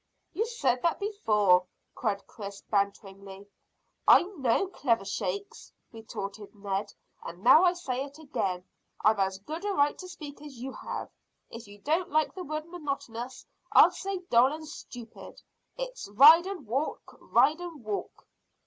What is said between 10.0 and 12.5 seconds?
speak as you have. If you don't like the